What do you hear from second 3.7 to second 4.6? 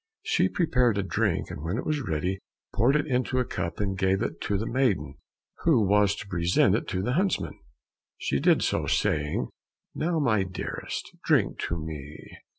and gave it to